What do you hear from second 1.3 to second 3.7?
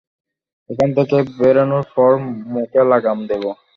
বেরানোর পরই মুখে লাগাম দেবো।